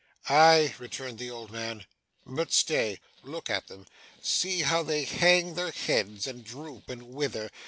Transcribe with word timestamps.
'Aye,' 0.29 0.73
returned 0.79 1.19
the 1.19 1.29
old 1.29 1.51
man, 1.51 1.85
'but 2.25 2.51
stay. 2.51 2.99
Look 3.21 3.51
at 3.51 3.67
them. 3.67 3.85
See 4.19 4.61
how 4.63 4.81
they 4.81 5.03
hang 5.03 5.53
their 5.53 5.69
heads, 5.69 6.25
and 6.25 6.43
droop, 6.43 6.89
and 6.89 7.03
wither. 7.13 7.51